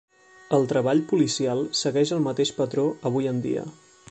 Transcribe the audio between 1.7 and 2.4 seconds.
segueix el